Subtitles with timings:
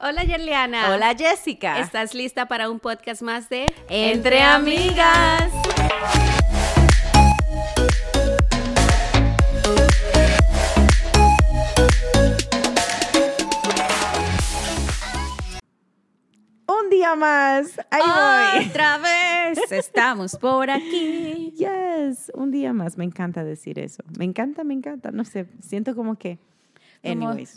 [0.00, 0.92] Hola Yerliana.
[0.92, 1.80] Hola Jessica.
[1.80, 5.50] ¿Estás lista para un podcast más de Entre Amigas?
[16.66, 17.78] Un día más.
[17.90, 18.02] Ahí
[18.60, 18.68] voy.
[18.68, 21.52] Otra vez estamos por aquí.
[21.56, 22.96] Yes, un día más.
[22.98, 24.02] Me encanta decir eso.
[24.18, 25.10] Me encanta, me encanta.
[25.10, 26.38] No sé, siento como que.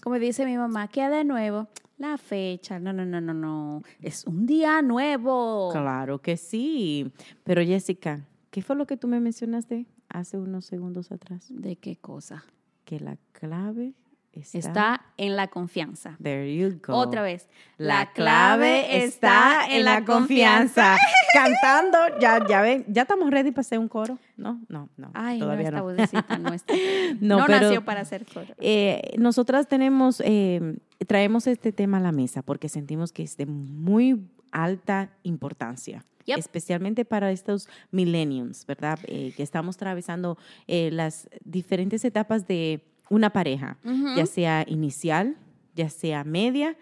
[0.04, 1.68] Como, dice mi mamá, ¿qué de nuevo?
[1.98, 2.80] La fecha.
[2.80, 3.84] No, no, no, no, no.
[4.02, 5.70] Es un día nuevo.
[5.72, 7.12] Claro que sí.
[7.44, 11.48] Pero Jessica, ¿qué fue lo que tú me mencionaste hace unos segundos atrás?
[11.50, 12.44] ¿De qué cosa?
[12.86, 13.94] Que la clave
[14.34, 14.58] está.
[14.58, 16.18] Está en la confianza.
[16.22, 16.94] There you go.
[16.96, 17.50] Otra vez.
[17.78, 20.98] La clave está en la confianza.
[21.34, 24.18] Cantando, ya, ya ven, ya estamos ready para hacer un coro.
[24.38, 25.12] No, no, no.
[25.14, 25.84] Ay, todavía no, esta no.
[25.84, 26.74] vocecita no está.
[27.20, 28.54] No, No, pero- nació para hacer coro.
[28.60, 30.78] Eh, nosotras tenemos, eh,
[31.08, 36.06] traemos este tema a la mesa porque sentimos que es de muy alta importancia.
[36.26, 36.38] Yep.
[36.38, 39.00] Especialmente para estos millennials, ¿verdad?
[39.08, 43.78] Eh, que estamos atravesando eh, las diferentes etapas de una pareja,
[44.16, 45.38] ya sea inicial,
[45.76, 46.78] ya sea media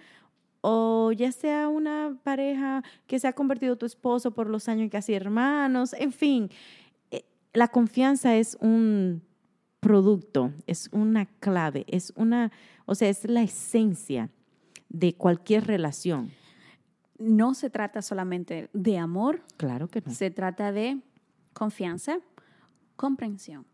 [0.61, 5.13] o ya sea una pareja que se ha convertido tu esposo por los años casi
[5.13, 6.49] hermanos, en fin,
[7.11, 9.23] eh, la confianza es un
[9.79, 12.51] producto, es una clave, es una,
[12.85, 14.29] o sea, es la esencia
[14.89, 16.31] de cualquier relación.
[17.17, 20.13] No se trata solamente de amor, Claro que no.
[20.13, 20.99] se trata de
[21.53, 22.19] confianza,
[22.95, 23.65] comprensión.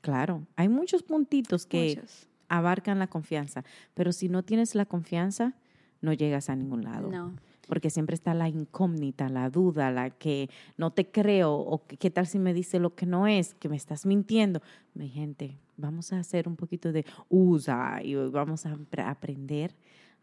[0.00, 2.28] Claro, hay muchos puntitos que Muchos.
[2.48, 5.54] abarcan la confianza, pero si no tienes la confianza,
[6.00, 7.10] no llegas a ningún lado.
[7.10, 7.34] No.
[7.68, 12.12] porque siempre está la incógnita, la duda, la que no te creo, o que- qué
[12.12, 14.62] tal si me dice lo que no es, que me estás mintiendo.
[14.94, 19.74] Mi gente, vamos a hacer un poquito de usa y vamos a apre- aprender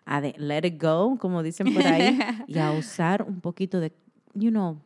[0.05, 3.91] a de- let it go, como dicen por ahí, y a usar un poquito de,
[4.35, 4.77] you know,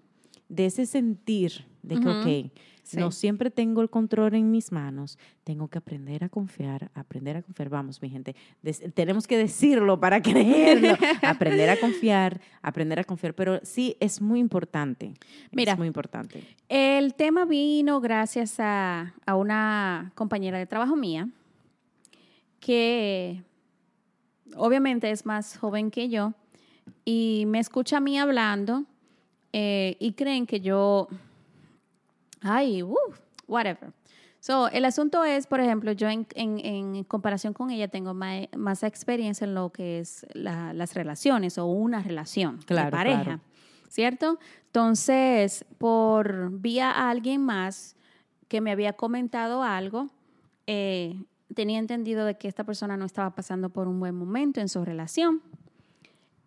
[0.50, 2.52] de ese sentir de que, ok,
[2.84, 2.96] Sí.
[2.96, 7.42] no siempre tengo el control en mis manos, tengo que aprender a confiar, aprender a
[7.42, 7.68] confiar.
[7.68, 8.34] Vamos, mi gente,
[8.94, 14.40] tenemos que decirlo para creerlo, aprender a confiar, aprender a confiar, pero sí es muy
[14.40, 15.16] importante.
[15.52, 15.74] Mira.
[15.74, 16.42] es muy importante.
[16.70, 21.28] El tema vino gracias a, a una compañera de trabajo mía
[22.62, 23.44] que
[24.56, 26.34] obviamente es más joven que yo
[27.06, 28.86] y me escucha a mí hablando
[29.53, 31.08] eh, y creen que yo,
[32.42, 32.96] ay, uh,
[33.48, 33.92] whatever.
[34.40, 38.48] So, el asunto es, por ejemplo, yo en, en- en comparación con ella tengo ma-
[38.56, 43.24] más, experiencia en lo que es la- las relaciones o una relación Claro, de pareja.
[43.24, 43.40] claro.
[43.90, 44.38] ¿cierto?
[44.68, 47.96] Entonces, por vía a alguien más
[48.47, 50.08] que me había comentado algo,
[50.68, 51.20] eh,
[51.56, 54.84] tenía entendido de que esta persona no estaba pasando por un buen momento en su
[54.86, 55.42] relación.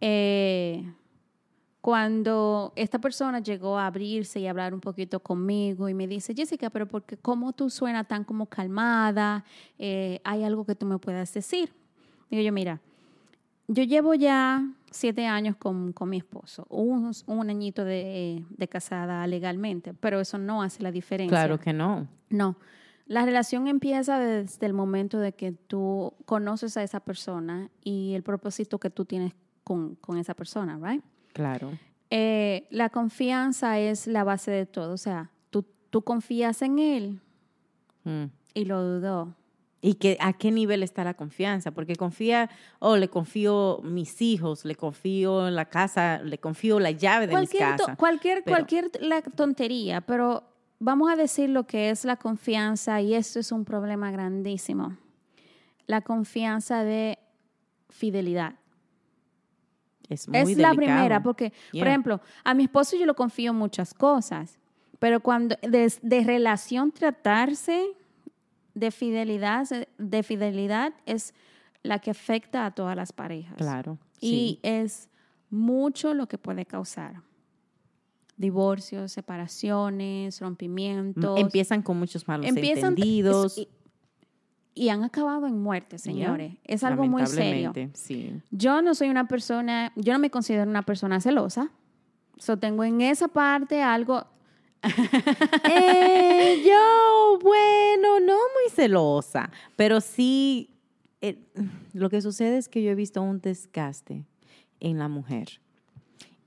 [0.00, 0.91] Eh,
[1.81, 6.69] cuando esta persona llegó a abrirse y hablar un poquito conmigo y me dice, Jessica,
[6.69, 9.45] pero porque cómo tú suenas tan como calmada,
[9.79, 11.73] Eh, hay algo que tú me puedas decir.
[12.31, 12.81] Digo yo, mira,
[13.67, 19.27] yo llevo ya siete años con, con mi esposo, un, un añito de, de casada
[19.27, 21.37] legalmente, pero eso no hace la diferencia.
[21.37, 22.09] Claro que no.
[22.29, 22.57] No.
[23.07, 28.23] La relación empieza desde el momento de que tú conoces a esa persona y el
[28.23, 29.33] propósito que tú tienes
[29.65, 31.03] con, con esa persona, ¿right?
[31.33, 31.73] Claro.
[32.11, 34.93] Eh, la confianza es la base de todo.
[34.95, 37.21] O sea, tú, tú confías en él
[38.05, 38.25] Mm.
[38.55, 39.35] y lo dudó.
[39.83, 41.71] ¿Y que, a qué nivel está la confianza?
[41.71, 47.27] Porque confía, oh, le confío mis hijos, le confío la casa, le confío la llave
[47.27, 47.97] de to- casas.
[47.97, 50.43] cualquier, pero- cualquier la tontería, pero
[50.81, 54.99] vamos a decir lo que es la confianza y esto es un problema grandísimo.
[55.87, 57.19] La confianza de
[57.89, 58.55] fidelidad.
[60.10, 61.81] Es muy es la primera, porque, Yeah.
[61.84, 64.59] por ejemplo, a mi esposo yo lo confío en muchas cosas,
[64.98, 67.87] pero cuando de, de relación tratarse
[68.75, 69.66] de fidelidad,
[69.99, 71.32] de fidelidad es
[71.82, 73.54] la que afecta a todas las parejas.
[73.56, 73.97] Claro.
[74.20, 74.60] Y sí.
[74.62, 75.09] es
[75.49, 77.23] mucho lo que puede causar.
[78.37, 81.38] Divorcios, separaciones, rompimientos.
[81.38, 83.58] Empiezan con muchos malos Empiezan- entendidos.
[83.58, 83.69] es-
[84.75, 86.55] y, han acabado en muerte, señores.
[86.64, 87.72] Es algo muy serio.
[87.93, 88.40] Sí.
[88.50, 91.70] Yo no soy una persona, yo no me considero una persona celosa.
[92.38, 94.26] So tengo en esa parte algo.
[95.72, 100.70] Eh, yo, bueno, no muy celosa, pero sí,
[101.20, 101.38] eh,
[101.93, 104.25] lo que sucede es que yo he visto un desgaste
[104.81, 105.61] en la mujer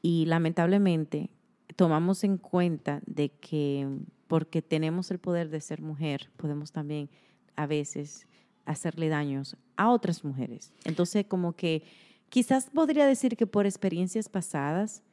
[0.01, 1.29] y lamentablemente
[1.75, 3.87] tomamos en cuenta de que
[4.27, 7.09] porque tenemos el poder de ser mujer, podemos también
[7.55, 8.27] a veces
[8.65, 10.71] hacerle daños a otras mujeres.
[10.85, 11.83] Entonces, como que
[12.29, 15.03] quizás podría decir que por experiencias pasadas,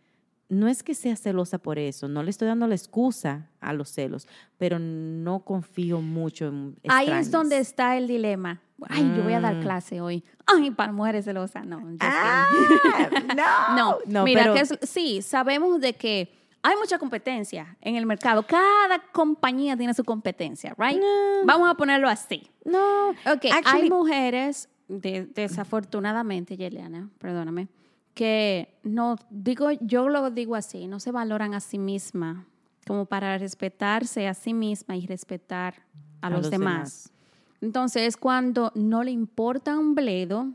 [0.49, 3.89] no es que sea celosa por eso, no le estoy dando la excusa a los
[3.91, 4.27] celos,
[4.59, 7.27] pero no confío mucho en Ahí extraños.
[7.27, 8.61] es donde está el dilema.
[8.89, 9.61] Ay, yo voy a dar Mm.
[9.63, 10.25] clase hoy.
[10.47, 11.67] Ay, para mujeres celosas.
[11.67, 12.47] No, Ah,
[13.37, 17.97] no, no, no, mira, pero- que es- sí, sabemos de que hay mucha competencia en
[17.97, 18.45] el mercado.
[18.47, 21.01] Cada compañía tiene su competencia, right?
[21.01, 21.47] No.
[21.47, 22.51] Vamos a ponerlo así.
[22.65, 27.69] no, Ok, hay mujeres, de- desafortunadamente, Yeliana, perdóname,
[28.15, 32.47] que no, digo, yo lo digo así, no se valoran a sí misma
[32.87, 35.87] como para respetarse a sí misma y respetar
[36.21, 37.13] a, los, demás.
[37.61, 40.49] Entonces es cuando no le importa un bledo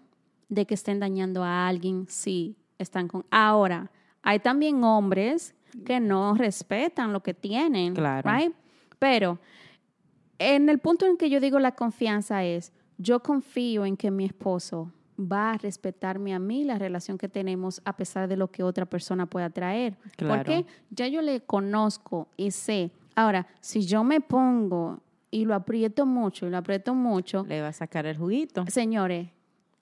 [0.50, 3.26] de que estén dañando a alguien si están con...
[3.32, 3.90] Ahora,
[4.22, 8.30] hay también hombres que no respetan lo que tienen, Claro.
[8.32, 8.54] right?
[9.00, 9.40] Pero
[10.40, 14.26] en el punto en que yo digo la confianza es, yo confío en que mi
[14.26, 18.64] esposo va a respetarme a mí, la relación que tenemos, a pesar de lo que
[18.64, 19.98] otra persona pueda traer.
[20.18, 20.36] Claro.
[20.44, 22.92] Porque ya yo le conozco y sé.
[23.16, 25.00] Ahora, si yo me pongo
[25.32, 28.66] y lo aprieto mucho y lo aprieto mucho, Le va a sacar el juguito.
[28.68, 29.30] señores,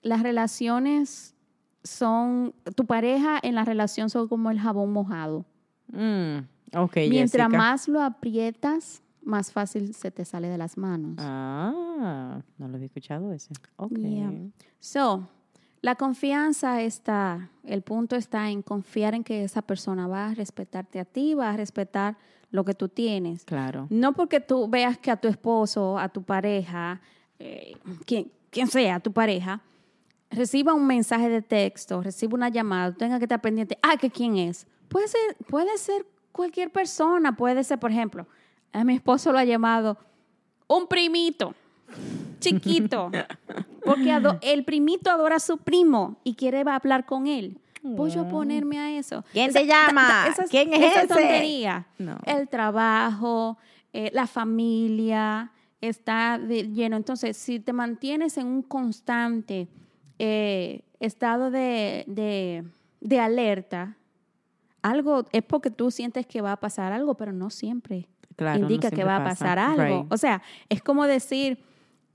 [0.02, 1.34] las relaciones
[1.82, 5.44] son, tu pareja en la relación son como el jabón mojado.
[5.88, 6.38] Mm,
[6.76, 7.48] ok, Mientras Jessica.
[7.48, 11.16] más lo aprietas, más fácil se te sale de las manos.
[11.18, 13.52] Ah, no lo había escuchado ese.
[13.76, 13.96] Ok.
[13.98, 14.32] Yeah.
[14.80, 15.28] So,
[15.80, 21.00] la confianza está, el punto está en confiar en que esa persona va a respetarte
[21.00, 22.16] a ti, va a respetar
[22.50, 23.44] lo que tú tienes.
[23.44, 23.86] Claro.
[23.90, 27.00] No porque tú veas que a tu esposo, a tu pareja,
[27.38, 27.76] eh,
[28.06, 29.60] quien, quien sea, tu pareja,
[30.34, 34.36] reciba un mensaje de texto, reciba una llamada, tenga que estar pendiente, ah, que quién
[34.36, 34.66] es.
[34.88, 38.26] Puede ser, puede ser cualquier persona, puede ser, por ejemplo,
[38.72, 39.96] a mi esposo lo ha llamado
[40.66, 41.54] un primito,
[42.40, 43.10] chiquito,
[43.84, 47.58] porque el primito adora a su primo y quiere hablar con él.
[47.82, 49.24] Voy yo a ponerme a eso.
[49.32, 50.24] ¿Quién Esa- te llama?
[50.48, 51.06] ¿Quién es esa ese?
[51.08, 51.86] tontería.
[51.98, 52.16] No.
[52.24, 53.58] El trabajo,
[53.92, 55.50] eh, la familia,
[55.82, 56.96] está de- lleno.
[56.96, 59.68] Entonces, si te mantienes en un constante
[60.18, 62.64] eh, estado de, de-
[63.00, 63.96] de alerta,
[64.82, 68.66] algo es porque tú sientes que va a pasar algo, pero no siempre Claro, no
[68.70, 69.44] indica que va a pasa.
[69.44, 70.02] pasar algo.
[70.02, 70.12] Right.
[70.12, 71.58] O sea, es como decir,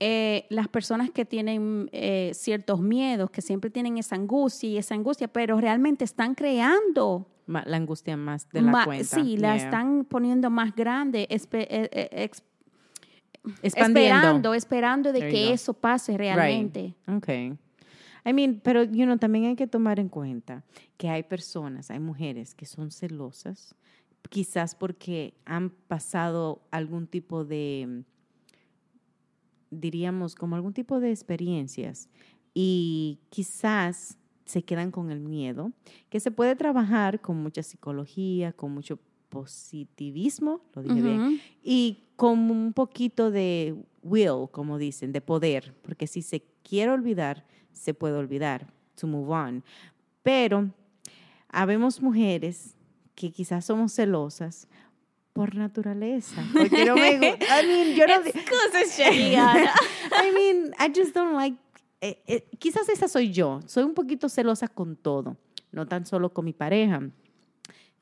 [0.00, 4.94] eh, las personas que tienen eh, ciertos miedos, que siempre tienen esa angustia y esa
[4.94, 7.26] angustia, pero realmente están creando.
[7.46, 9.04] La angustia más de la ma- cuenta.
[9.20, 12.42] Sí, la están poniendo más grande, espe- eh, ex-
[13.62, 14.16] Expandiendo.
[14.18, 16.94] esperando, esperando de There que eso pase realmente.
[17.16, 17.54] Okay.
[18.24, 20.64] I mean, pero you know, también hay que tomar en cuenta
[20.96, 23.74] que hay personas, hay mujeres que son celosas,
[24.28, 28.04] quizás porque han pasado algún tipo de,
[29.70, 32.08] diríamos, como algún tipo de experiencias
[32.52, 35.72] y quizás se quedan con el miedo,
[36.08, 41.36] que se puede trabajar con mucha psicología, con mucho positivismo, lo dije bien, Ujú.
[41.62, 47.44] y con un poquito de will, como dicen, de poder, porque si se quiere olvidar,
[47.72, 49.64] se puede olvidar, to move on.
[50.22, 50.70] Pero
[51.48, 52.74] habemos mujeres
[53.14, 54.68] que quizás somos celosas
[55.32, 59.72] por naturaleza, porque no me gu- I mean, yo no di- Excusas, Sheriana.
[60.12, 61.56] I mean, I just don't like.
[62.02, 63.60] eh, eh, quizás esa soy yo.
[63.66, 65.36] Soy un poquito celosa con todo,
[65.72, 67.00] no tan solo con mi pareja.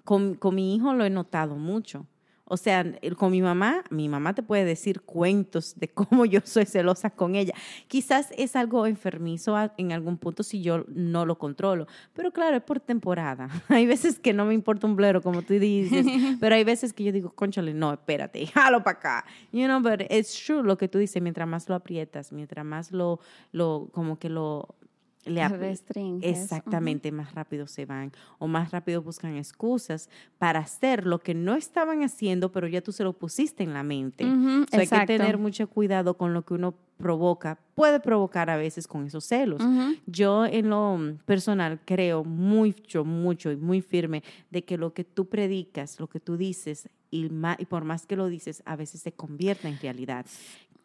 [0.05, 2.07] Con, con mi hijo lo he notado mucho.
[2.49, 2.85] O sea,
[3.17, 7.35] con mi mamá, mi mamá te puede decir cuentos de cómo yo soy celosa con
[7.35, 7.55] ella.
[7.87, 11.87] Quizás es algo enfermizo en algún punto si yo no lo controlo.
[12.15, 13.49] Pero claro, es por temporada.
[13.69, 16.07] Hay veces que no me importa un blero, como tú dices.
[16.41, 19.25] pero hay veces que yo digo, conchale, no, espérate, jalo para acá.
[19.53, 21.23] You know, but it's true lo que tú dices.
[21.23, 23.21] Mientras más lo aprietas, mientras más lo,
[23.53, 24.75] lo como que lo...
[25.29, 26.43] Le Restringes.
[26.43, 30.09] Exactamente, más rápido se van o más rápido buscan excusas
[30.39, 33.83] para hacer lo que no estaban haciendo, pero ya tú se lo pusiste en la
[33.83, 34.25] mente.
[34.25, 38.87] So, hay que tener mucho cuidado con lo que uno provoca, puede provocar a veces
[38.87, 39.63] con esos celos.
[40.07, 45.29] Yo en lo personal creo mucho, mucho y muy firme de que lo que tú
[45.29, 49.13] predicas, lo que tú dices, y, y por más que lo dices, a veces se
[49.13, 50.27] convierte en realidad.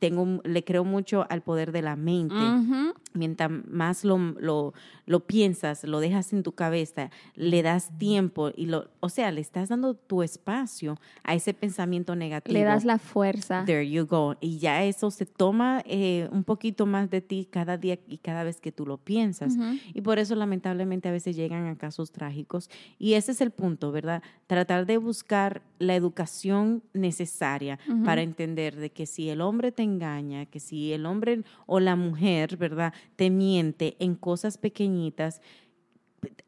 [0.03, 2.93] Tengo, le creo mucho al poder de la mente Ujú.
[3.13, 4.74] mientras más lo, lo,
[5.05, 9.39] lo piensas, lo dejas en tu cabeza, le das tiempo y lo, o sea, le
[9.39, 12.53] estás dando tu espacio a ese pensamiento negativo.
[12.53, 13.63] Le das la fuerza.
[13.65, 14.36] There you go.
[14.41, 18.43] Y ya eso se toma eh, un poquito más de ti cada día y cada
[18.43, 19.55] vez que tú lo piensas.
[19.55, 19.77] Ujú.
[19.93, 22.69] Y por eso lamentablemente a veces llegan a casos trágicos.
[23.00, 24.22] Y ese es el punto, ¿verdad?
[24.48, 28.03] Tratar de buscar la educación necesaria Ujú.
[28.03, 31.95] para entender de que si el hombre te engaña, que si el hombre o la
[31.95, 32.93] mujer, ¿verdad?
[33.15, 35.41] Te miente en cosas pequeñitas,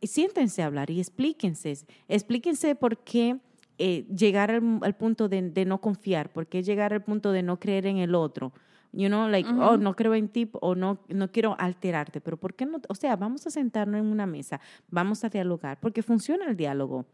[0.02, 1.74] siéntense a hablar y explíquense.
[2.08, 3.40] Explíquense por qué
[3.78, 7.44] eh, llegar al, al punto de, de, no confiar, por qué llegar al punto de
[7.44, 8.54] no creer en el otro.
[8.96, 9.70] You know, like, uh -huh.
[9.72, 12.80] oh, no creo en ti o no, no quiero alterarte, pero ¿por qué no?
[12.88, 17.06] O sea, vamos a sentarnos en una mesa, vamos a dialogar, porque funciona el diálogo.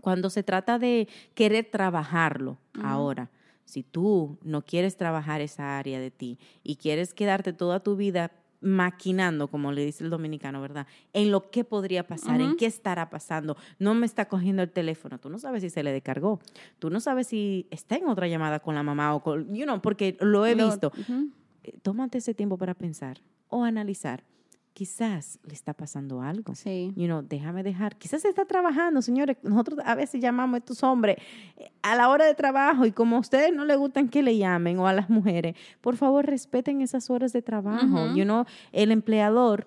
[0.00, 2.86] Cuando se trata de querer trabajarlo uh -huh.
[2.86, 3.30] ahora,
[3.64, 8.32] si tú no quieres trabajar esa área de ti y quieres quedarte toda tu vida
[8.62, 10.86] maquinando, como le dice el dominicano, ¿verdad?
[11.12, 12.50] En lo que podría pasar, uh -huh.
[12.50, 13.56] en qué estará pasando.
[13.78, 15.18] No me está cogiendo el teléfono.
[15.18, 16.38] Tú no sabes si se le descargó.
[16.78, 19.80] Tú no sabes si está en otra llamada con la mamá o con, you know,
[19.80, 20.92] porque lo he visto.
[20.96, 21.30] Uh -huh.
[21.82, 24.22] Tómate ese tiempo para pensar o analizar.
[24.72, 26.54] Quizás le está pasando algo.
[26.54, 26.92] Sí.
[26.96, 27.96] You know, déjame dejar.
[27.96, 29.36] Quizás está trabajando, señores.
[29.42, 31.16] Nosotros a veces llamamos a estos hombres
[31.56, 34.36] eh, a la hora de trabajo y como a ustedes no les gustan que le
[34.36, 37.84] llamen o a las mujeres, por favor respeten esas horas de trabajo.
[37.86, 38.16] Uh -huh.
[38.16, 39.66] You know, el empleador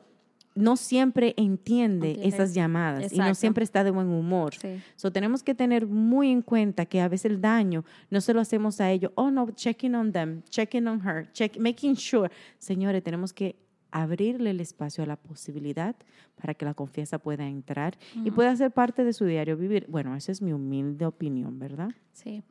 [0.56, 3.24] no siempre entiende esas llamadas Exacto.
[3.24, 4.56] y no siempre está de buen humor.
[4.56, 4.82] Sí.
[4.96, 8.40] So, tenemos que tener muy en cuenta que a veces el daño no se lo
[8.40, 9.12] hacemos a ellos.
[9.16, 12.32] Oh, no, checking on them, checking on her, check, making sure.
[12.58, 13.58] Señores, tenemos que
[14.02, 15.96] abrirle el espacio a la posibilidad
[16.36, 18.28] para que la confianza pueda entrar uh -huh.
[18.28, 19.86] y pueda ser parte de su diario vivir.
[19.88, 21.90] Bueno, esa es mi humilde opinión, ¿verdad?
[22.12, 22.44] Sí.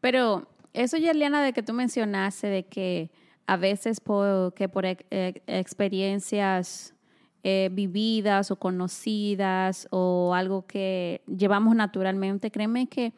[0.00, 3.10] Pero eso, Yerliana, de que tú mencionaste, de que
[3.46, 5.04] a veces por, que por ex,
[5.46, 6.94] experiencias
[7.44, 13.12] eh, vividas o conocidas o algo que llevamos naturalmente, créeme que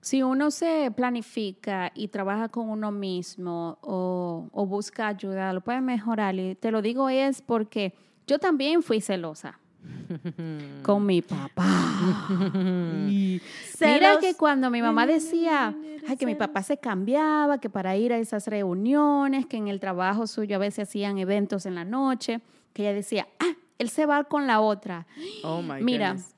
[0.00, 5.80] si uno se planifica y trabaja con uno mismo o, o, busca ayuda, lo puede
[5.80, 6.34] mejorar.
[6.36, 7.94] Y te lo digo es porque
[8.26, 9.58] yo también fui celosa
[10.82, 11.64] con mi papá.
[13.80, 15.74] Mira que cuando mi mamá decía,
[16.08, 19.80] ay, que mi papá se cambiaba, que para ir a esas reuniones, que en el
[19.80, 22.40] trabajo suyo a veces hacían eventos en la noche,
[22.72, 25.06] que ella decía, ah, él se va con la otra.
[25.42, 26.34] Oh my Mira, goodness.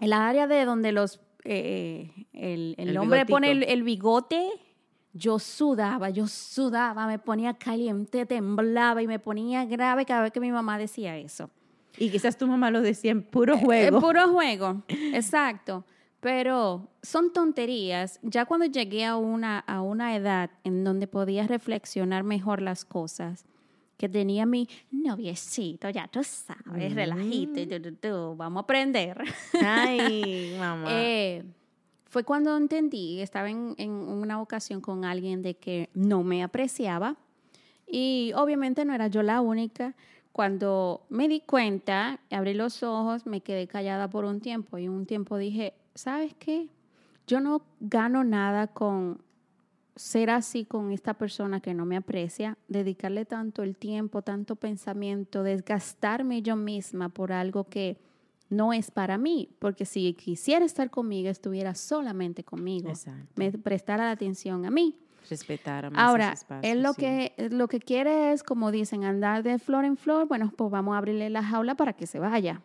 [0.00, 3.34] en la área de donde los eh, el, el, el, hombre bigotito.
[3.34, 4.48] pone el, el, bigote,
[5.12, 10.40] yo sudaba, yo sudaba, me ponía caliente, temblaba y me ponía grave cada vez que
[10.40, 11.50] mi mamá decía eso.
[11.98, 13.96] Y quizás tu mamá lo decía en puro juego.
[13.96, 15.84] En puro juego, exacto.
[16.20, 18.20] Pero son tonterías.
[18.22, 23.46] Ya cuando llegué a una, a una edad en donde podía reflexionar mejor las cosas,
[24.00, 26.94] que tenía mi noviecito, ya tú sabes, mm.
[26.94, 29.22] relajito, tú, tú, tú, vamos a aprender.
[29.62, 30.86] Ay, mamá.
[30.88, 31.44] eh,
[32.06, 37.16] fue cuando entendí, estaba en, en, una ocasión con alguien de que no me apreciaba
[37.86, 39.94] y obviamente no era yo la única.
[40.32, 45.04] Cuando me di cuenta, abrí los ojos, me quedé callada por un tiempo y un
[45.04, 46.68] tiempo dije, ¿sabes qué?
[47.26, 49.20] Yo no gano nada con
[49.96, 55.42] ser así con esta persona que no me aprecia, dedicarle tanto el tiempo, tanto pensamiento,
[55.42, 57.98] desgastarme yo misma por algo que
[58.48, 63.32] no es para mí, porque si quisiera estar conmigo, estuviera solamente conmigo, Exacto.
[63.36, 64.96] me prestara la atención a mí.
[65.28, 67.00] Respetar Ahora, espacios, él lo, sí.
[67.02, 70.94] que, lo que quiere es, como dicen, andar de flor en flor, bueno, pues vamos
[70.94, 72.62] a abrirle la jaula para que se vaya.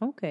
[0.00, 0.22] Ok.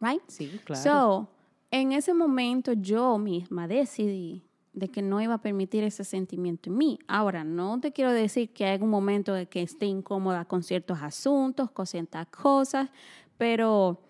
[0.00, 0.22] Right?
[0.26, 0.82] Sí, claro.
[0.82, 1.30] So,
[1.70, 6.78] en ese momento yo misma decidí de que no iba a permitir ese sentimiento en
[6.78, 6.98] mí.
[7.08, 11.02] Ahora, no te quiero decir que hay un momento de que esté incómoda con ciertos
[11.02, 12.88] asuntos, con ciertas cosas,
[13.36, 14.00] pero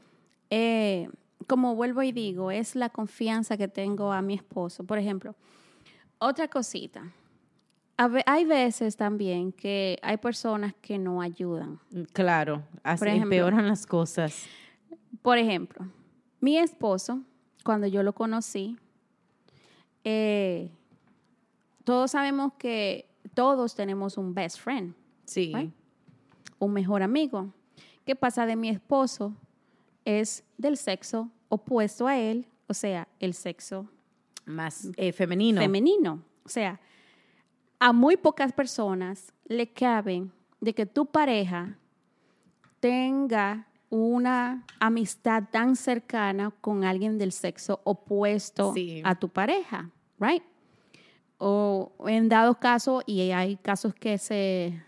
[0.51, 1.09] eh,
[1.47, 4.85] como vuelvo y digo, es la confianza que tengo a mi esposo.
[4.85, 5.35] Por ejemplo,
[6.19, 7.11] otra cosita.
[8.25, 11.79] Hay veces también que hay personas que no ayudan.
[12.15, 14.47] Claro, así empeoran las cosas.
[15.21, 15.87] Por ejemplo,
[16.41, 17.21] mi esposo,
[17.63, 18.79] cuando yo lo conocí,
[20.05, 20.71] eh,
[21.85, 24.95] todos sabemos que todos tenemos un best friend.
[25.25, 25.53] Sí.
[25.55, 25.73] ¿right?
[26.59, 27.53] Un mejor amigo.
[28.05, 29.35] ¿Qué pasa de mi esposo?
[30.05, 33.89] Es del sexo opuesto a él, o sea, el sexo
[34.47, 35.61] más eh, femenino.
[35.61, 36.23] Femenino.
[36.45, 36.81] O sea,
[37.79, 41.77] a muy pocas personas le caben de que tu pareja
[42.79, 49.03] tenga una amistad tan cercana con alguien del sexo opuesto sí.
[49.05, 50.43] a tu pareja, right?
[51.39, 54.83] O en dado caso, y hay casos que se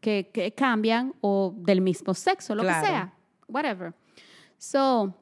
[0.00, 2.82] que, que cambian o del mismo sexo, lo claro.
[2.82, 3.14] que sea,
[3.48, 3.94] whatever.
[4.58, 5.14] So,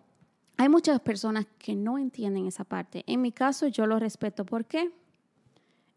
[0.56, 3.04] hay muchas personas que no entienden esa parte.
[3.06, 4.44] En mi caso, yo lo respeto.
[4.44, 4.92] ¿Por qué?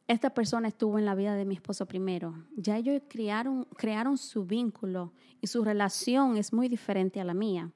[0.08, 2.36] Esta persona estuvo en la vida de mi esposo primero.
[2.56, 7.72] Ya ellos crearon, su vínculo y su relación es muy diferente a la mía.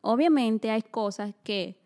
[0.00, 1.76] Obviamente hay cosas que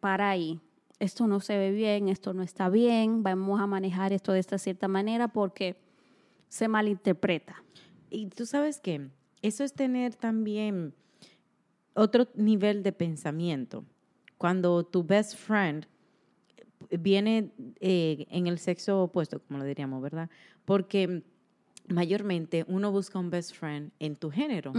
[0.00, 0.60] para ahí,
[0.98, 4.56] esto no se ve bien, esto no está bien, vamos a manejar esto de esta
[4.56, 5.76] cierta manera porque
[6.48, 7.62] se malinterpreta.
[8.08, 9.10] Y tú sabes que
[9.42, 10.94] eso es tener también
[11.94, 13.84] otro nivel de pensamiento.
[14.38, 15.86] Cuando tu best friend
[16.90, 17.50] viene
[17.80, 20.30] eh, en el sexo opuesto, como lo diríamos, ¿verdad?
[20.64, 21.22] Porque
[21.88, 24.72] mayormente uno busca un best friend en tu género.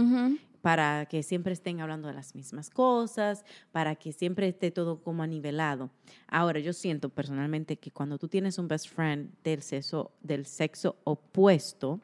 [0.62, 5.22] para que siempre estén hablando de las mismas cosas, para que siempre esté todo como
[5.22, 5.90] anivelado.
[6.26, 10.96] Ahora, yo siento personalmente que cuando tú tienes un best friend del sexo, del sexo
[11.04, 12.00] opuesto,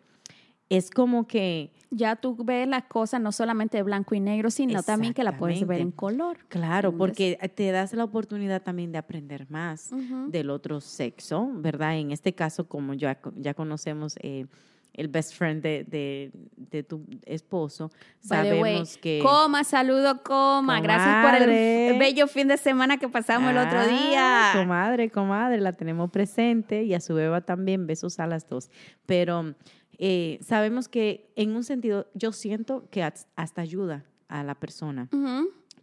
[0.77, 1.71] es como que...
[1.95, 5.37] Ya tú ves las cosas no solamente de blanco y negro, sino también que la
[5.37, 6.39] puedes ver en color.
[6.49, 9.91] Claro, porque te das la oportunidad también de aprender más
[10.29, 11.99] del otro sexo, ¿verdad?
[11.99, 14.17] En este caso, como ya, ya conocemos...
[14.23, 14.47] Eh,
[14.95, 19.21] el best friend de, de, tu esposo, sabemos que...
[19.23, 20.83] Coma, saludo, coma.
[20.83, 24.51] Gracias por el bello fin de semana que pasamos el otro día.
[24.53, 28.71] Comadre, comadre, la tenemos presente y a su beba también, besos a las dos.
[29.07, 29.55] Pero
[29.99, 35.09] eh, sabemos que en un sentido, yo siento que hasta ayuda a la persona.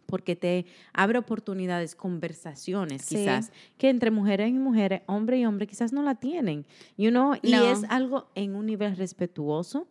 [0.06, 5.92] porque te abre oportunidades, conversaciones quizás, que entre mujeres y mujeres, hombre y hombre quizás
[5.92, 6.66] no la tienen,
[6.98, 7.34] you know?
[7.42, 9.86] y es algo en un nivel respetuoso,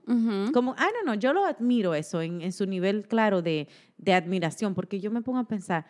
[0.54, 4.76] como, ah, no, no, yo lo admiro eso, en, su nivel claro de, de, admiración,
[4.76, 5.86] porque yo me pongo a pensar,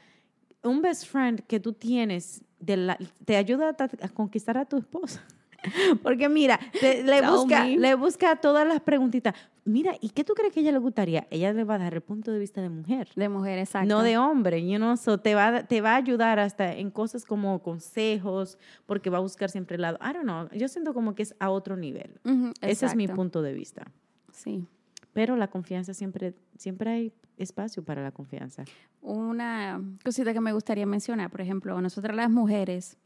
[0.62, 2.96] un best friend que tú tienes de
[3.26, 5.26] te ayuda a conquistar a tu esposa.
[6.04, 9.34] Porque mira, le, busca, le busca todas las preguntitas.
[9.66, 11.28] Mira, ¿y qué tú crees que ella le gustaría?
[11.30, 13.10] Ella le va a dar el punto de vista de mujer.
[13.16, 13.88] De mujer, exacto.
[13.88, 14.66] No de hombre.
[14.66, 14.98] You know?
[14.98, 19.22] so te, va, te va a ayudar hasta en cosas como consejos, porque va a
[19.22, 20.00] buscar siempre el lado.
[20.02, 20.50] I don't know.
[20.54, 22.20] Yo siento como que es a otro nivel.
[22.62, 23.92] Ese es mi punto de vista.
[24.32, 24.66] Sí.
[25.14, 28.64] Pero la confianza siempre, siempre hay espacio para la confianza.
[29.02, 32.98] Una cosita que me gustaría mencionar, por ejemplo, nosotras las mujeres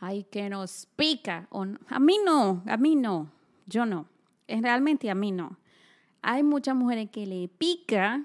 [0.00, 1.46] ay, que nos pica.
[1.50, 3.30] O a mí no, a mí no,
[3.66, 4.06] yo no.
[4.46, 5.58] Es realmente a mí no.
[6.22, 8.24] Hay muchas mujeres que le pica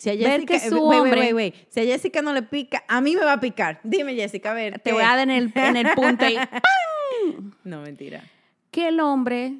[0.00, 3.14] si a Jessica, ver que su hombre, Si a Jessica no le pica, a mí
[3.14, 3.80] me va a picar.
[3.84, 4.78] Dime, Jessica, a ver.
[4.80, 6.38] Te voy a dar en el, en el punto y
[7.64, 8.24] No, mentira.
[8.70, 9.58] Que el hombre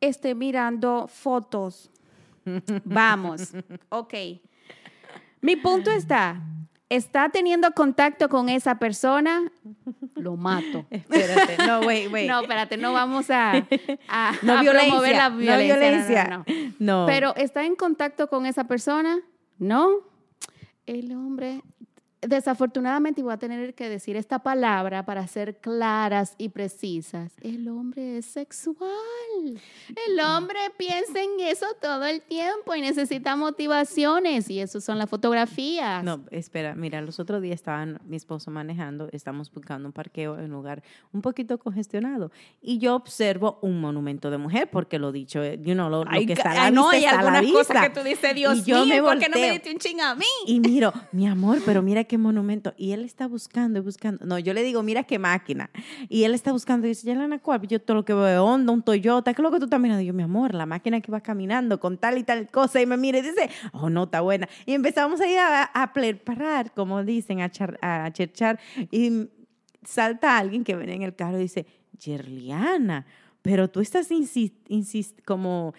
[0.00, 1.90] esté mirando fotos.
[2.84, 3.52] Vamos.
[3.90, 4.14] Ok.
[5.42, 6.42] Mi punto está,
[6.88, 9.52] está teniendo contacto con esa persona,
[10.14, 10.86] lo mato.
[10.90, 12.28] Espérate, no, wait, wait.
[12.28, 13.52] No, espérate, no vamos a,
[14.08, 16.24] a, no violencia, promover la violencia.
[16.24, 16.74] No violencia.
[16.78, 19.20] no, Pero está en contacto con esa persona,
[19.58, 19.90] ¿no?
[20.86, 21.62] El hombre
[22.20, 27.32] desafortunadamente voy a tener que decir esta palabra para ser claras y precisas.
[27.40, 28.78] El hombre es sexual.
[30.08, 35.08] El hombre piensa en eso todo el tiempo y necesita motivaciones y eso son las
[35.08, 36.02] fotografías.
[36.02, 40.46] No, espera, mira, los otros días estaban mi esposo manejando, estamos buscando un parqueo en
[40.46, 45.44] un lugar un poquito congestionado y yo observo un monumento de mujer porque lo dicho,
[45.44, 48.66] you know, lo, que está a la no, hay algunas cosas que tú dices, Dios
[48.66, 50.24] mío, ¿por qué no me diste un ching a mí?
[50.46, 52.74] Y miro, mi amor, pero mira qué monumento.
[52.76, 54.24] Y él está buscando y buscando.
[54.26, 55.70] No, yo le digo, mira qué máquina.
[56.08, 57.66] Y él está buscando y dice, Yelena, ¿cuál?
[57.68, 59.32] Yo todo lo que veo Honda, un Toyota.
[59.32, 60.02] ¿Qué es lo que tú estás mirando?
[60.02, 62.80] Yo, mi amor, la máquina que va caminando con tal y tal cosa.
[62.80, 64.48] Y me mira y dice, oh, no, está buena.
[64.66, 68.58] Y empezamos ahí a, a preparar, como dicen, a, char, a cherchar.
[68.90, 69.28] Y
[69.84, 71.66] salta alguien que viene en el carro y dice,
[71.98, 73.06] Yerliana,
[73.42, 75.74] pero tú estás insist, insist, como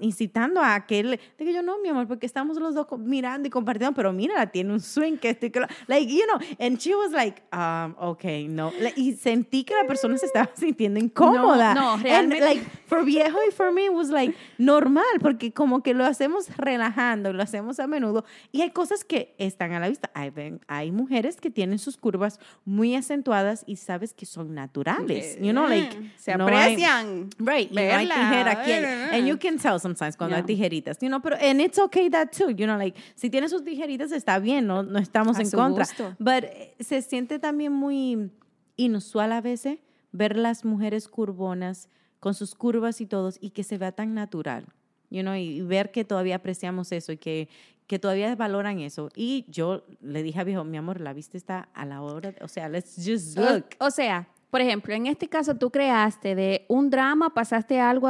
[0.00, 3.50] incitando a que él, digo yo, no, mi amor, porque estamos los dos mirando y
[3.50, 5.52] compartiendo, pero mira, tiene un swing que estoy,
[5.86, 10.18] like, you know, and she was like, um, okay, no, y sentí que la persona
[10.18, 11.74] se estaba sintiendo incómoda.
[11.74, 12.44] No, no realmente.
[12.44, 17.32] like, for viejo y for me was like normal, porque como que lo hacemos relajando,
[17.32, 20.10] lo hacemos a menudo, y hay cosas que están a la vista.
[20.14, 20.32] Hay,
[20.66, 25.68] hay mujeres que tienen sus curvas muy acentuadas y sabes que son naturales, you know,
[25.68, 27.30] like, se aprecian.
[27.38, 31.20] right, no hay tijera aquí, and you can tell sometimes cuando hay tijeritas, you know,
[31.20, 34.66] pero and it's okay that too, you know, like si tiene sus tijeritas está bien,
[34.66, 35.84] no, no estamos en contra.
[35.84, 36.14] Gusto.
[36.18, 38.30] But eh, se siente también muy
[38.76, 39.78] inusual a veces
[40.12, 44.66] ver las mujeres curvonas con sus curvas y todos y que se vea tan natural.
[45.10, 47.48] You know, y ver que todavía apreciamos eso y que,
[47.88, 49.08] que todavía valoran eso.
[49.16, 52.46] Y yo le dije a viejo, mi amor, la vista está a la hora, o
[52.46, 53.64] sea, let's just look.
[53.80, 58.08] o sea, por ejemplo, en este caso tú creaste de un drama, pasaste algo,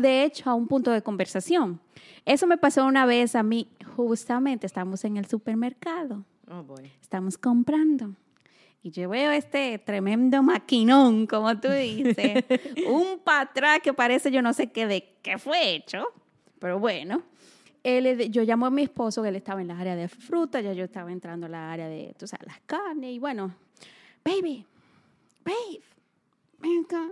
[0.00, 1.80] de hecho, a un punto de conversación.
[2.24, 6.24] Eso me pasó una vez a mí, justamente estamos en el supermercado.
[6.48, 6.92] Oh, boy.
[7.00, 8.14] Estamos comprando.
[8.82, 12.44] Y yo veo este tremendo maquinón, como tú dices,
[12.88, 16.04] un patrón que parece yo no sé qué de qué fue hecho,
[16.58, 17.22] pero bueno.
[17.82, 20.74] Él, yo llamo a mi esposo, que él estaba en la área de fruta, ya
[20.74, 23.54] yo estaba entrando en la área de, tú sabes, las carnes, y bueno,
[24.22, 24.66] baby,
[25.44, 25.82] babe,
[26.60, 27.10] ven acá.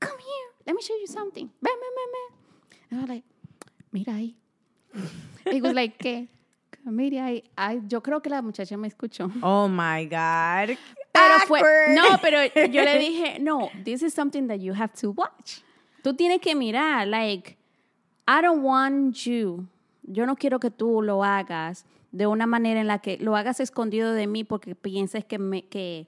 [0.00, 0.50] Come here.
[0.66, 1.50] Let me show you something.
[1.62, 2.78] Ven, ven, ven, ven.
[2.90, 3.24] And I was like,
[3.92, 4.34] mira ahí.
[5.50, 6.28] He was like, ¿qué?
[6.84, 9.30] Mire, ay, yo creo que la muchacha me escuchó.
[9.42, 10.76] Oh my God.
[11.12, 11.62] Pero fue,
[11.94, 15.62] no, pero yo le dije, no, this is something that you have to watch.
[16.02, 17.56] Tú tienes que mirar, like,
[18.28, 19.66] I don't want you.
[20.02, 23.60] Yo no quiero que tú lo hagas de una manera en la que lo hagas
[23.60, 26.06] escondido de mí porque pienses que me, que,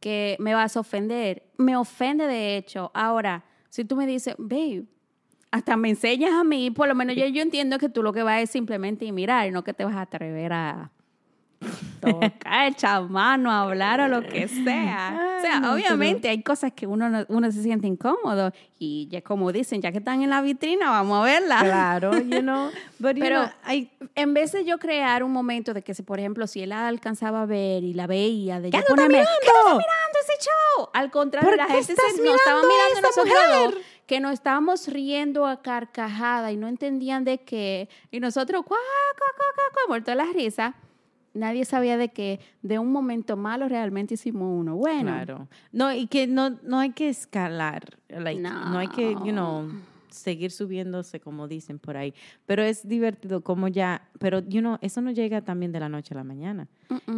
[0.00, 1.44] que me vas a ofender.
[1.56, 2.90] Me ofende de hecho.
[2.94, 4.84] Ahora, si tú me dices, babe,
[5.50, 8.22] hasta me enseñas a mí, por lo menos yo, yo entiendo que tú lo que
[8.22, 10.92] vas es simplemente mirar y no que te vas a atrever a
[12.00, 15.18] tocar, echar mano, a hablar o lo que sea.
[15.38, 19.22] o sea, no, obviamente hay cosas que uno, no- uno se siente incómodo y ya
[19.22, 21.58] como dicen, ya que están en la vitrina, vamos a verla.
[21.60, 22.70] Claro, you know.
[22.98, 26.02] But, you Pero know, I- en vez de yo crear un momento de que, si,
[26.02, 28.94] por ejemplo, si él alcanzaba a ver y la veía, de ¿Qué yo no está
[28.94, 29.30] ponerme, mirando?
[29.40, 30.88] ¿qué no está mirando ese show?
[30.94, 33.26] Al contrario, ¿Por la gente se, nos estaba mirando a nosotros
[33.72, 33.84] mujer?
[34.06, 37.88] que nos estábamos riendo a carcajada y no entendían de qué.
[38.10, 38.78] Y nosotros, cuá,
[39.18, 40.74] cuá, cuá, cuá, muerto la risa.
[41.38, 44.76] Nadie sabía de qué, de un momento malo realmente hicimos uno.
[44.76, 45.48] Bueno, Claro.
[45.72, 47.98] No, y que no, no hay que escalar.
[48.08, 48.78] Like, no.
[48.78, 49.68] hay que, you know,
[50.10, 52.12] seguir subiéndose, como dicen por ahí.
[52.46, 56.14] Pero es divertido como ya, pero, you know, eso no llega también de la noche
[56.14, 56.66] a la mañana.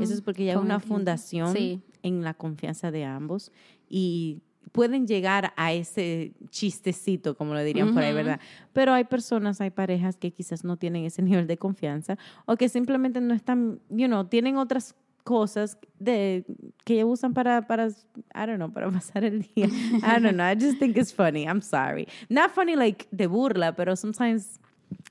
[0.01, 1.81] Eso es porque ya hay una fundación Sí.
[2.03, 3.53] en la confianza de ambos
[3.89, 4.43] y
[4.73, 8.15] pueden llegar a ese chistecito, como lo dirían por ahí.
[8.15, 8.41] ¿verdad?
[8.73, 12.69] Pero hay personas, hay parejas que quizás no tienen ese nivel de confianza o que
[12.69, 14.95] simplemente no están, you know, tienen otras
[15.25, 16.45] cosas de
[16.85, 19.67] que usan para para I don't know, para pasar el día.
[19.67, 21.45] I don't know, I just think it's funny.
[21.45, 22.07] I'm sorry.
[22.29, 24.61] Not funny like de burla, pero sometimes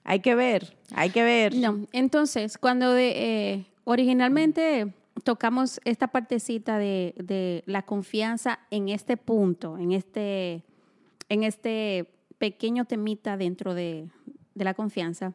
[0.03, 1.55] hay que ver, hay que ver.
[1.55, 9.17] No, entonces, cuando de, eh, originalmente tocamos esta partecita de, de la confianza en este
[9.17, 10.63] punto, en este,
[11.29, 14.09] en este pequeño temita dentro de,
[14.55, 15.33] de la confianza,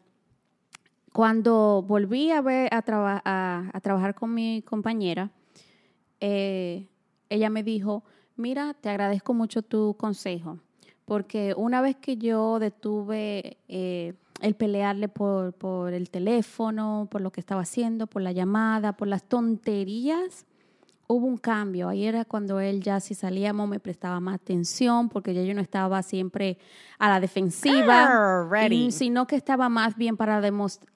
[1.12, 5.30] cuando volví a, a, traba- a- a trabajar con mi compañera,
[6.20, 6.88] eh,
[7.28, 8.04] ella me dijo,
[8.36, 10.58] mira, te agradezco mucho tu consejo,
[11.04, 17.30] porque una vez que yo detuve eh, el pelearle por, por el teléfono, por lo
[17.32, 20.44] que estaba haciendo, por la llamada, por las tonterías,
[21.06, 21.88] hubo un cambio.
[21.88, 25.60] Ahí era cuando él ya si salíamos me prestaba más atención, porque ya yo no
[25.60, 26.58] estaba siempre
[26.98, 28.04] a la defensiva,
[28.86, 30.40] y- sino que estaba más bien para,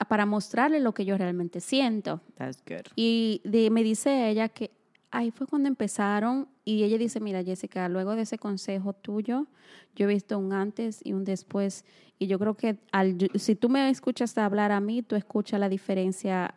[0.07, 2.21] para mostrarle lo que yo realmente siento.
[2.35, 2.85] That's good.
[2.95, 4.71] Y de- me dice ella que
[5.11, 9.47] ahí fue cuando empezaron y ella dice, mira Jessica, luego de ese consejo tuyo,
[9.95, 11.85] yo he visto un antes y un después
[12.17, 15.69] y yo creo que al, si tú me escuchas hablar a mí, tú escuchas la
[15.69, 16.53] diferencia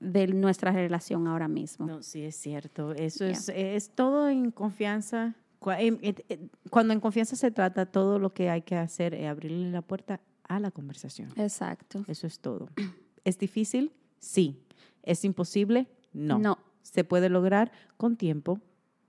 [0.00, 1.86] de nuestra relación ahora mismo.
[1.86, 2.92] No, sí es cierto.
[2.92, 5.36] Eso es, es todo en confianza.
[5.58, 10.20] Cuando en confianza se trata, todo lo que hay que hacer es abrirle la puerta
[10.48, 11.30] a la conversación.
[11.36, 12.04] Exacto.
[12.08, 12.68] Eso es todo.
[13.24, 13.92] ¿Es difícil?
[14.18, 14.60] Sí.
[15.04, 15.86] ¿Es imposible?
[16.12, 16.38] No.
[16.38, 16.58] No.
[16.82, 18.60] Se puede lograr con tiempo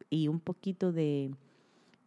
[0.09, 1.31] y un poquito de,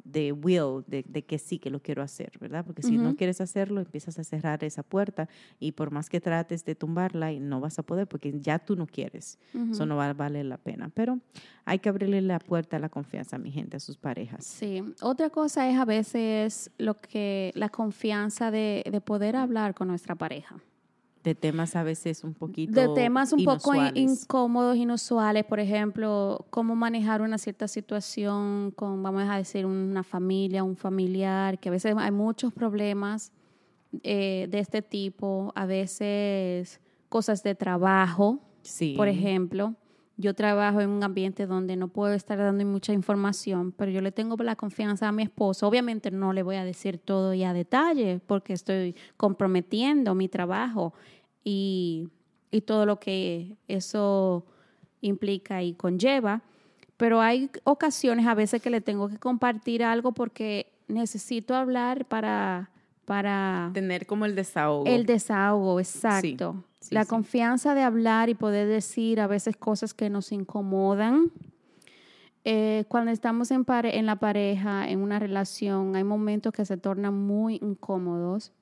[0.04, 2.64] de will, de, de que sí, que lo quiero hacer, ¿verdad?
[2.64, 6.64] Porque si no quieres hacerlo, empiezas a cerrar esa puerta y por más que trates
[6.64, 9.38] de tumbarla, no vas a poder porque ya tú no quieres.
[9.52, 9.72] Ujú.
[9.72, 10.90] Eso no va a valer la pena.
[10.94, 11.18] Pero
[11.64, 14.44] hay que abrirle la puerta a la confianza, mi gente, a sus parejas.
[14.44, 19.88] Sí, otra cosa es a veces lo que la confianza de, de poder hablar con
[19.88, 20.60] nuestra pareja.
[21.26, 26.76] De temas a veces un poquito de temas un poco incómodos, inusuales, por ejemplo, cómo
[26.76, 31.96] manejar una cierta situación con, vamos a decir, una familia, un familiar, que a veces
[31.98, 33.32] hay muchos problemas
[34.04, 38.94] eh, de este tipo, a veces cosas de trabajo, Sí.
[38.96, 39.74] por ejemplo.
[40.18, 44.12] Yo trabajo en un ambiente donde no puedo estar dando mucha información, pero yo le
[44.12, 45.68] tengo la confianza a mi esposo.
[45.68, 50.94] Obviamente no le voy a decir todo y a detalle porque estoy comprometiendo mi trabajo
[51.48, 52.08] y,
[52.50, 54.44] y todo lo que eso
[55.00, 56.42] implica y conlleva.
[56.96, 62.70] Pero hay ocasiones a veces que le tengo que compartir algo porque necesito hablar para,
[63.04, 64.86] para Tener como el desahogo.
[64.86, 66.64] el desahogo, exacto.
[66.80, 67.08] sí, la sí.
[67.10, 71.30] confianza de hablar y poder decir a veces cosas que nos incomodan.
[72.44, 76.76] Eh, cuando estamos en, pare- en la pareja, en una relación, hay momentos que se
[76.76, 78.52] tornan muy incómodos.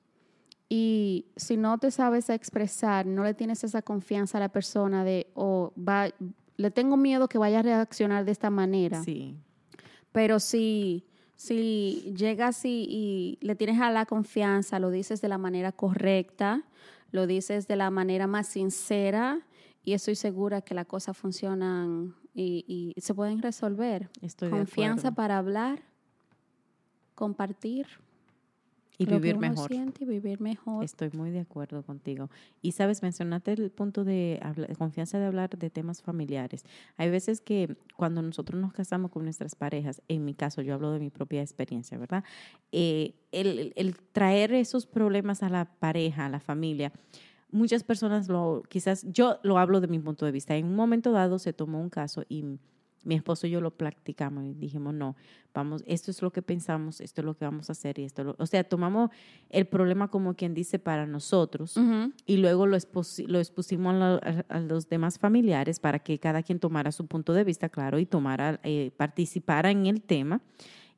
[0.67, 5.27] Y si no te sabes expresar, no le tienes esa confianza a la persona de,
[5.35, 6.09] o va,
[6.57, 9.03] le tengo miedo que vaya a reaccionar de esta manera.
[9.03, 9.35] Sí.
[10.11, 15.37] Pero si, si llegas y, y le tienes a la confianza, lo dices de la
[15.37, 16.63] manera correcta,
[17.11, 19.45] lo dices de la manera más sincera
[19.83, 24.09] y estoy segura que las cosas funcionan y, y se pueden resolver.
[24.21, 25.15] Estoy de Confianza acuerdo.
[25.15, 25.83] para hablar,
[27.13, 27.87] compartir
[28.97, 29.69] Y lo que vivir uno mejor.
[29.71, 30.83] siente y vivir mejor.
[30.83, 32.29] Estoy muy de acuerdo contigo.
[32.61, 34.39] Y sabes, mencionaste el punto de,
[34.77, 36.63] confianza de hablar de temas familiares.
[36.97, 40.91] Hay veces que cuando nosotros nos casamos con nuestras parejas, en mi caso, yo hablo
[40.91, 42.23] de mi propia experiencia, ¿verdad?
[42.71, 46.91] Eh, el- el traer esos problemas a la pareja, a la familia,
[47.51, 50.55] muchas personas lo, quizás, yo lo hablo de mi punto de vista.
[50.55, 52.43] En un momento dado se tomó un caso y
[53.05, 55.15] mi esposo y yo lo practicamos y dijimos, no,
[55.53, 58.23] vamos, esto es lo que pensamos, esto es lo que vamos a hacer y esto,
[58.23, 58.35] lo-".
[58.37, 59.11] o sea, tomamos
[59.49, 62.11] el problema como quien dice para nosotros Ujú.
[62.25, 66.59] y luego lo, expusi- lo expusimos a- a los demás familiares para que cada quien
[66.59, 70.41] tomara su punto de vista, claro, y tomara, eh, participara en el tema.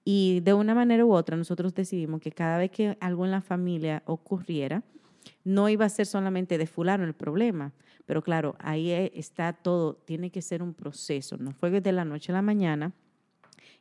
[0.09, 3.41] Y de una manera u otra nosotros decidimos que cada vez que algo en la
[3.41, 4.81] familia ocurriera,
[5.43, 7.73] no iba a ser solamente de fulano el problema,
[8.05, 12.05] pero claro, ahí eh, está todo, tiene que ser un proceso, no fue de la
[12.05, 12.93] noche a la mañana.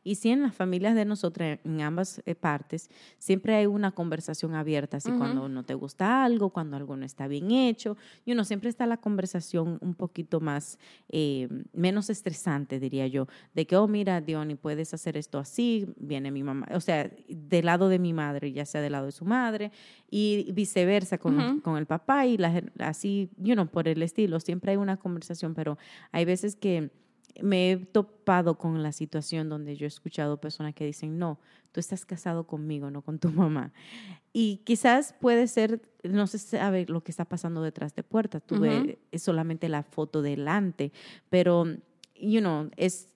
[0.06, 4.54] Y sí, en las familias de nosotras, en ambas eh, partes, siempre hay una conversación
[4.54, 8.44] abierta, así cuando no te gusta algo, cuando algo no está bien hecho, y uno
[8.44, 13.88] siempre está la conversación un poquito más, eh, menos estresante, diría yo, de que, oh,
[13.88, 18.12] mira, Diony, puedes hacer esto así, viene mi mamá, o sea, del lado de mi
[18.12, 19.72] madre, ya sea del lado de su madre,
[20.08, 24.70] y viceversa con, con el papá, y la- así, you know, por el estilo, siempre
[24.70, 25.78] hay una conversación, pero
[26.12, 26.90] hay veces que
[27.42, 31.38] me he topado con la situación donde yo he escuchado personas que dicen, no,
[31.72, 33.72] tú estás casado conmigo, no con tu mamá.
[34.32, 38.60] Y quizás puede ser, no se sabe lo que está pasando detrás de puertas, tú
[38.60, 40.92] ves es solamente la foto delante,
[41.30, 41.64] pero,
[42.14, 43.08] you know, es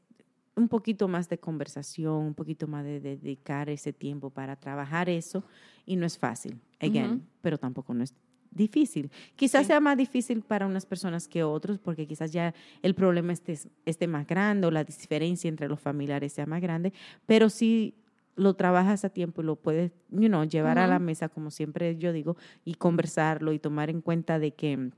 [0.56, 5.44] un poquito más de conversación, un poquito más de dedicar ese tiempo para trabajar eso
[5.86, 8.14] y no es fácil, again, pero tampoco no es
[8.50, 9.10] difícil.
[9.36, 9.66] Quizás Sí.
[9.68, 14.06] sea más difícil para unas personas que otros porque quizás ya el problema esté, esté
[14.06, 16.92] más grande o la diferencia entre los familiares sea más grande,
[17.26, 17.94] pero si
[18.36, 21.96] lo trabajas a tiempo y lo puedes, you know, llevar a la mesa, como siempre
[21.98, 24.90] yo digo, y conversarlo y tomar en cuenta de que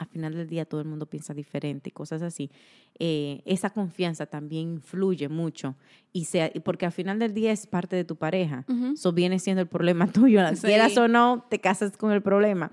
[0.00, 2.50] al final del día todo el mundo piensa diferente, cosas así.
[2.98, 5.76] Eh, esa confianza también influye mucho
[6.10, 8.64] y sea, porque al final del día es parte de tu pareja.
[8.94, 10.40] Eso viene siendo el problema tuyo.
[10.56, 10.62] Sí.
[10.68, 12.72] Quieras o no, te casas con el problema.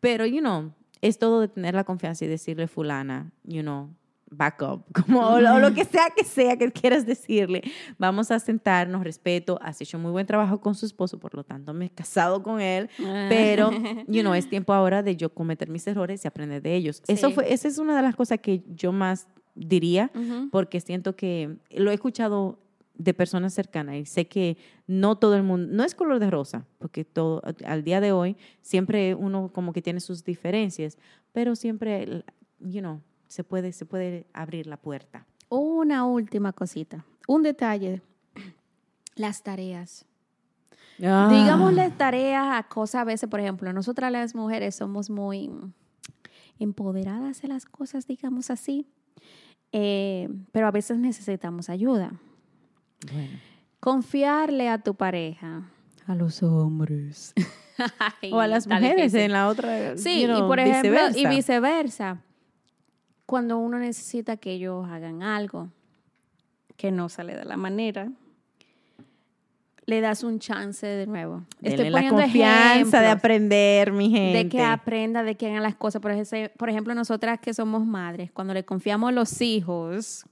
[0.00, 3.88] Pero, you know, es todo de tener la confianza y decirle fulana, you know,
[4.30, 7.62] back up, como o lo, o lo que sea que sea que quieras decirle.
[7.98, 11.72] Vamos a sentarnos, respeto, has hecho muy buen trabajo con su esposo, por lo tanto
[11.72, 12.88] me he casado con él,
[13.28, 13.70] pero,
[14.08, 17.02] you know, es tiempo ahora de yo cometer mis errores y aprender de ellos.
[17.06, 17.34] Eso Sí.
[17.34, 20.50] fue, esa es una de las cosas que yo más diría, Ujú.
[20.50, 22.58] porque siento que lo he escuchado
[22.98, 26.66] de personas cercanas y sé que no todo el mundo, no es color de rosa,
[26.78, 30.96] porque todo, al día de hoy siempre uno como que tiene sus diferencias,
[31.32, 32.24] pero siempre,
[32.58, 35.26] you know, se puede, se puede abrir la puerta.
[35.48, 38.02] Una última cosita, un detalle,
[39.14, 40.04] las tareas.
[41.02, 41.28] Ah.
[41.30, 45.50] Digámosle tareas a cosas a veces, por ejemplo, nosotras las mujeres somos muy
[46.58, 48.86] empoderadas en las cosas, digamos así,
[49.72, 52.12] eh, pero a veces necesitamos ayuda.
[53.12, 53.38] Bueno.
[53.80, 55.70] Confiarle a tu pareja,
[56.06, 57.34] a los hombres.
[58.32, 59.20] O a las mujeres difícil.
[59.20, 59.98] en la otra.
[59.98, 61.18] Sí, you know, y por ejemplo, viceversa.
[61.18, 62.22] y viceversa.
[63.26, 65.68] Cuando uno necesita que ellos hagan algo
[66.76, 68.08] que no sale de la manera,
[69.86, 71.44] le das un chance de nuevo.
[71.60, 74.44] Denle la confianza de aprender, mi gente.
[74.44, 76.02] de que aprenda, de que hagan las cosas.
[76.02, 80.24] Por ejemplo, por ejemplo, nosotras que somos madres, cuando le confiamos a los hijos,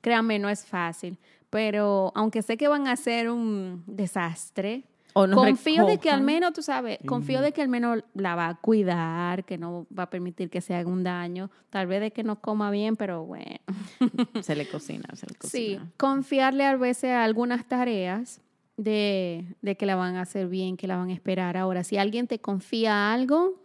[0.00, 1.16] créanme, no es fácil.
[1.50, 4.82] Pero aunque sé que van a ser un desastre,
[5.18, 8.48] O confío de que al menos, tú sabes, confío de que al menos la va
[8.48, 12.10] a cuidar, que no va a permitir que se haga un daño, tal vez de
[12.12, 13.58] que no coma bien, pero bueno.
[14.42, 15.92] Se le cocina, se le Sí, cocina.
[15.96, 18.40] confiarle a veces a algunas tareas
[18.76, 21.56] de, de que la van a hacer bien, que la van a esperar.
[21.56, 23.60] Ahora, si alguien te confía algo,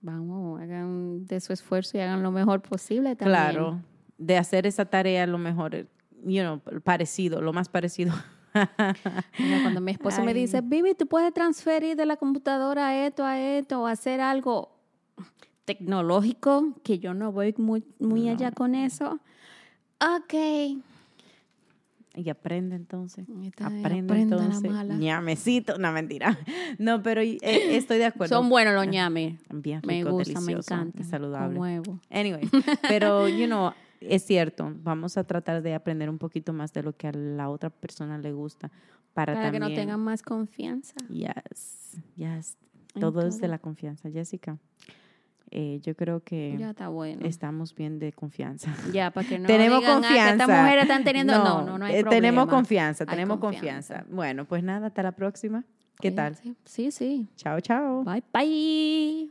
[0.00, 3.32] vamos, hagan de su esfuerzo y hagan lo mejor posible también.
[3.40, 3.80] Claro,
[4.18, 5.88] de hacer esa tarea lo mejor,
[6.24, 8.12] you know, parecido, lo más parecido.
[9.38, 13.24] Mira, cuando mi esposo me dice, Vivi, tú puedes transferir de la computadora a esto,
[13.24, 14.70] a esto, o hacer algo
[15.64, 19.18] tecnológico, que yo no voy muy, muy allá con eso.
[20.00, 20.34] Ok.
[22.16, 23.26] Y aprende entonces.
[23.58, 24.70] Aprende entonces.
[24.98, 26.38] Ñamecito, no mentira.
[26.78, 28.36] No, pero eh, estoy de acuerdo.
[28.36, 29.40] Son buenos los ñames.
[29.50, 31.02] bien Me gusta, me encanta.
[31.04, 31.56] saludable.
[31.56, 32.00] Con huevo.
[32.10, 32.48] Anyway,
[32.88, 36.96] pero, you know, es cierto, vamos a tratar de aprender un poquito más de lo
[36.96, 38.70] que a la otra persona le gusta
[39.12, 40.94] para, Para que no tengan más confianza.
[41.08, 42.56] Yes, yes.
[42.98, 44.58] Todo es de la confianza, Jessica.
[45.50, 47.24] Eh, yo creo que Ya está bueno.
[47.26, 48.74] estamos bien de confianza.
[48.92, 50.44] Ya, para que no tenemos digan, "Ah, que confianza.
[50.44, 51.32] estas mujeres están teniendo...
[51.32, 52.10] No, no, no, hay eh, problema.
[52.10, 54.04] Tenemos confianza, Hay tenemos confianza.
[54.10, 55.64] Bueno, pues nada, hasta la próxima.
[56.00, 56.36] ¿Qué tal?
[56.64, 56.90] Sí.
[56.90, 57.28] sí.
[57.36, 58.02] Chao, chao.
[58.02, 59.30] Bye, bye.